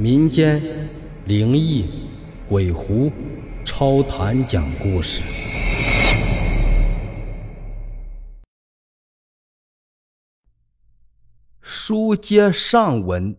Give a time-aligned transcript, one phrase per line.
[0.00, 0.62] 民间
[1.26, 1.84] 灵异、
[2.48, 3.10] 鬼狐、
[3.64, 5.24] 超谈讲故事。
[11.60, 13.36] 书接上文，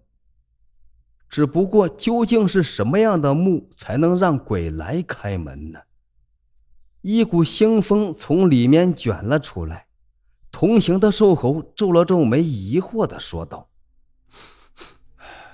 [1.29, 5.79] 只不过究竟是什么样的墓才能让鬼来开门呢？
[6.99, 9.87] 一股腥风从里面卷了出来，
[10.51, 13.69] 同行的瘦猴皱了皱眉，疑惑的说道：“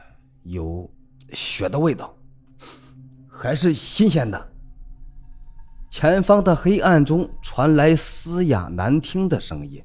[0.42, 0.92] 有。”
[1.34, 2.16] 血的味道，
[3.28, 4.52] 还是新鲜的。
[5.90, 9.82] 前方的黑暗中传来嘶哑难听的声音，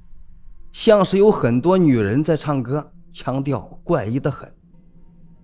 [0.73, 4.53] 像是有很多女人在唱歌，腔调怪异的很。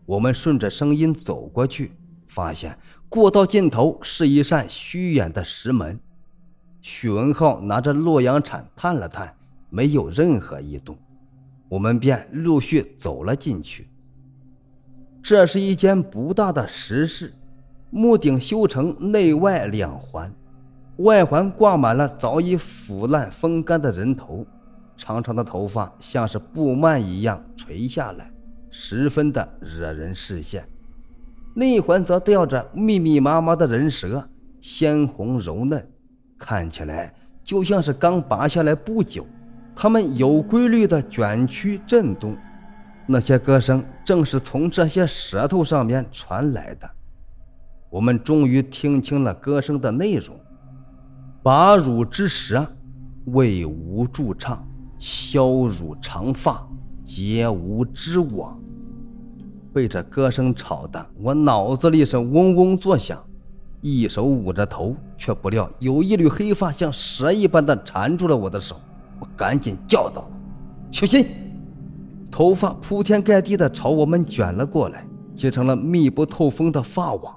[0.04, 1.92] 我们顺着声音走过去，
[2.26, 2.76] 发现
[3.08, 5.98] 过道尽头是一扇虚掩的石门。
[6.80, 9.36] 许文浩拿着洛阳铲探了探，
[9.70, 10.96] 没有任何异动，
[11.68, 13.88] 我们便陆续走了进去。
[15.28, 17.32] 这是一间不大的石室，
[17.90, 20.32] 木顶修成内外两环，
[20.98, 24.46] 外环挂满了早已腐烂风干的人头，
[24.96, 28.30] 长长的头发像是布幔一样垂下来，
[28.70, 30.64] 十分的惹人视线。
[31.54, 34.28] 内环则吊着密密麻麻的人舌，
[34.60, 35.84] 鲜红柔嫩，
[36.38, 39.26] 看起来就像是刚拔下来不久。
[39.74, 42.36] 它们有规律的卷曲震动。
[43.06, 46.90] 那些歌声正是从这些舌头上面传来的。
[47.88, 50.36] 我们终于听清了歌声的内容
[51.42, 52.66] ：“拔乳之舌，
[53.26, 54.58] 为吾助唱；
[54.98, 56.66] 削乳长发，
[57.04, 58.60] 结吾之网。”
[59.72, 63.22] 被这歌声吵得我脑子里是嗡嗡作响，
[63.82, 68.80] 一手捂着头，却不料有一缕黑发像蛇一般的缠住了我的手。
[69.20, 70.28] 我赶紧叫道
[70.90, 71.24] ：“小心！”
[72.36, 77.34] 头发铺天盖地的朝我们卷了过来，结成了密不透风的发网，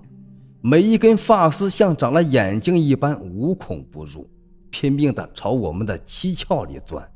[0.59, 4.30] 每一根发丝像长了眼睛一般无孔不入，
[4.70, 7.10] 拼命的朝我们的七窍里钻。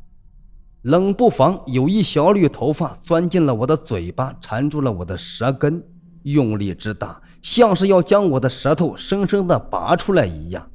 [0.84, 5.84] 冷不防有一小缕头发钻进了我的嘴巴，缠住了我的舌根，
[6.22, 10.66] 用力之大，像是要将我的舌头生生的拔出来一样。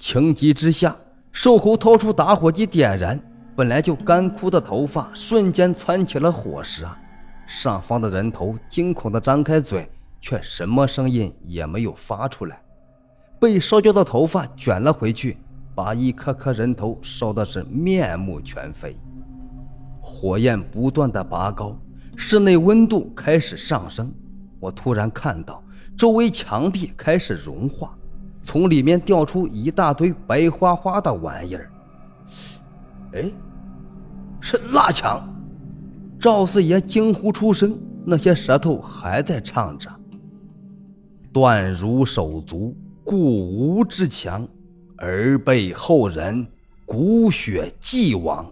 [0.00, 0.96] 情急之下，
[1.30, 3.16] 瘦猴掏出打火机点燃。
[3.56, 6.86] 本来就干枯的头发瞬间窜起了火舌，
[7.46, 9.90] 上方的人头惊恐地张开嘴，
[10.20, 12.60] 却什么声音也没有发出来。
[13.40, 15.38] 被烧焦的头发卷了回去，
[15.74, 18.94] 把一颗颗人头烧的是面目全非。
[20.02, 21.74] 火焰不断的拔高，
[22.14, 24.12] 室内温度开始上升。
[24.60, 25.64] 我突然看到
[25.96, 27.96] 周围墙壁开始融化，
[28.44, 31.70] 从里面掉出一大堆白花花的玩意儿。
[33.14, 33.32] 哎。
[34.48, 35.28] 是蜡墙！
[36.20, 39.90] 赵四爷惊呼出声，那些舌头还在唱着
[41.34, 44.46] ：“断如手足，故无之强，
[44.98, 46.46] 而被后人
[46.84, 48.48] 骨血既亡。”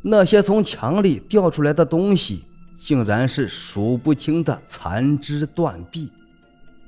[0.00, 2.44] 那些从墙里掉出来的东西，
[2.78, 6.08] 竟然是数不清的残肢断臂，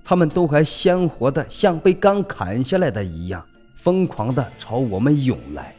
[0.04, 3.44] 他们都还鲜活的，像被刚砍下来的一样，
[3.74, 5.74] 疯狂的朝我们涌来。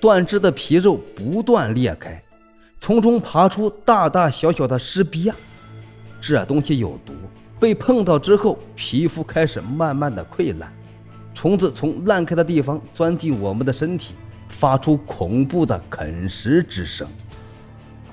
[0.00, 2.22] 断肢的皮肉不断裂开，
[2.80, 5.32] 从中爬出大大小小的尸鳖。
[6.20, 7.12] 这东西有毒，
[7.58, 10.72] 被碰到之后，皮肤开始慢慢的溃烂，
[11.34, 14.14] 虫子从烂开的地方钻进我们的身体，
[14.48, 17.06] 发出恐怖的啃食之声。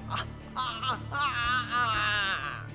[0.10, 0.62] 啊啊
[1.10, 1.18] 啊
[1.72, 2.66] 啊！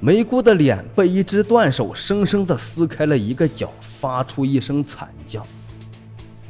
[0.00, 5.46] 梅姑的脸被一只断手生生的撕开了一个角，发出一声惨叫。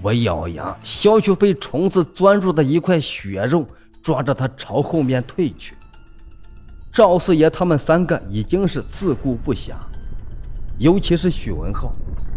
[0.02, 3.64] 我咬牙，削去被虫子钻入的一块血肉，
[4.02, 5.76] 抓着他朝后面退去。
[6.92, 9.74] 赵四爷他们三个已经是自顾不暇，
[10.76, 11.92] 尤其是许文浩，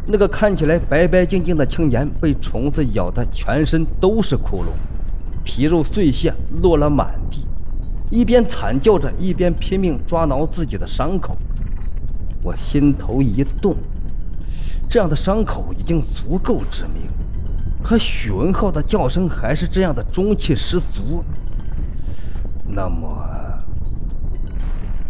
[0.05, 4.67] 那个看起来白白净净的青年，被虫子咬得全身都是窟窿，
[5.43, 7.47] 皮肉碎屑落了满地，
[8.11, 11.35] 一边惨叫着，一边拼命抓挠自己的伤口。
[12.43, 13.75] 我心头一动，
[14.87, 17.01] 这样的伤口已经足够致命。
[17.85, 21.23] 可许文浩的叫声还是这样的中气十足。
[22.67, 23.15] 那么，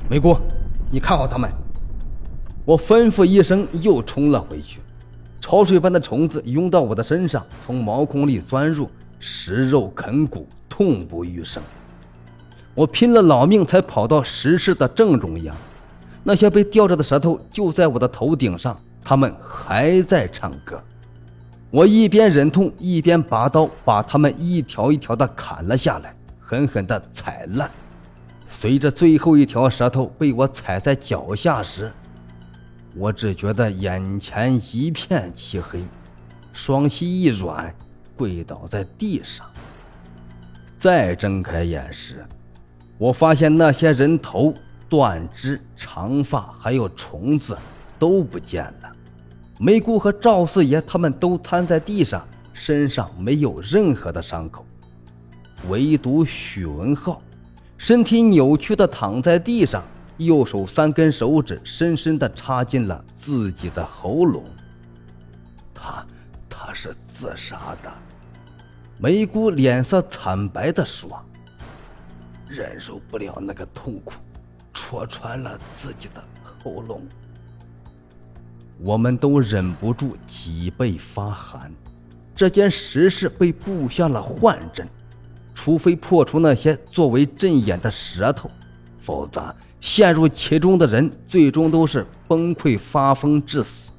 [0.10, 0.38] 梅姑，
[0.92, 1.50] 你看好他们。
[2.66, 4.81] 我吩咐一声，又冲了回去。
[5.39, 8.89] 潮水般的虫子涌到我的身上，从毛孔里钻入，
[9.21, 11.63] 食肉啃骨，痛不欲生。
[12.74, 15.56] 我拼了老命才跑到石室的正中央，
[16.25, 20.78] 那些被吊着的舌头就在我的头顶上，他们还在唱歌。
[21.75, 27.69] 我一边忍痛，一边拔刀，把他们一条一条的砍了下来，狠狠的踩烂。
[28.48, 31.92] 随着最后一条舌头被我踩在脚下时，
[32.95, 35.83] 我只觉得眼前一片漆黑，
[36.54, 37.75] 双膝一软，
[38.16, 39.45] 跪倒在地上。
[40.80, 42.25] 再睁开眼时，
[42.98, 44.54] 我发现那些人头、
[44.88, 47.57] 断肢、长发还有虫子
[48.00, 48.95] 都不见了。
[49.57, 54.66] 梅姑和赵四爷他们都瘫在地上，身上没有任何的伤口，
[55.69, 57.22] 唯独许文浩。
[57.78, 59.81] 身体扭曲的躺在地上，
[60.18, 64.44] 右手三根手指深深的插进了自己的喉咙。
[65.74, 66.06] 他，
[66.50, 67.92] 他是自杀的。
[68.98, 71.22] 梅姑脸色惨白的说
[72.48, 74.13] ：“忍受不了那个痛苦，
[74.74, 76.24] 戳穿了自己的
[76.62, 77.02] 喉咙。”
[78.80, 81.72] 我们都忍不住脊背发寒。
[82.36, 84.88] 这间石室被布下了幻阵。
[85.57, 88.51] 除非破除那些作为阵眼的舌头，
[89.00, 93.89] 否则陷入其中的人最终都是崩溃发疯致死。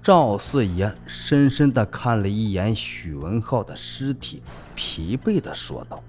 [0.00, 4.40] 赵四爷深深地看了一眼许文浩的尸体，
[4.76, 6.02] 疲惫地说道：“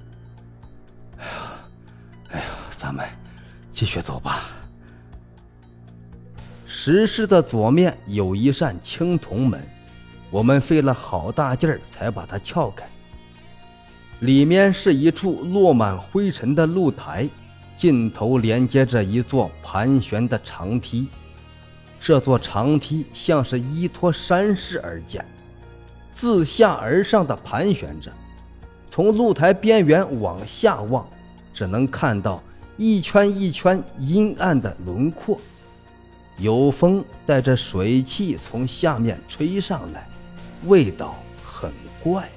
[1.17, 1.31] 哎呀，
[2.29, 2.45] 哎呀，
[2.77, 3.03] 咱们
[3.73, 4.47] 继续走吧。”
[6.71, 9.59] 石室的左面有一扇青铜门，
[10.29, 12.87] 我们费了好大劲儿才把它撬开。
[14.19, 17.27] 里面是一处落满灰尘的露台，
[17.75, 21.07] 尽头连接着一座盘旋的长梯。
[21.99, 25.25] 这座长梯像是依托山势而建，
[26.13, 28.11] 自下而上的盘旋着。
[28.91, 31.03] 从露台边缘往下望，
[31.51, 32.43] 只能看到
[32.77, 35.41] 一圈一圈阴暗的轮廓。
[36.39, 40.07] 有风带着水汽从下面吹上来，
[40.65, 41.69] 味道很
[42.01, 42.29] 怪。